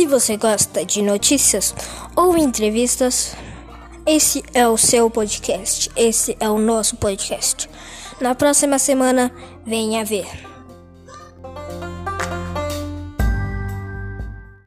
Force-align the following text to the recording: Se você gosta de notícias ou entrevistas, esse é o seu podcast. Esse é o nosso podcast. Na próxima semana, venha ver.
Se 0.00 0.06
você 0.06 0.38
gosta 0.38 0.82
de 0.82 1.02
notícias 1.02 1.74
ou 2.16 2.34
entrevistas, 2.34 3.36
esse 4.06 4.42
é 4.54 4.66
o 4.66 4.78
seu 4.78 5.10
podcast. 5.10 5.90
Esse 5.94 6.34
é 6.40 6.48
o 6.48 6.56
nosso 6.56 6.96
podcast. 6.96 7.68
Na 8.18 8.34
próxima 8.34 8.78
semana, 8.78 9.30
venha 9.62 10.02
ver. 10.02 10.49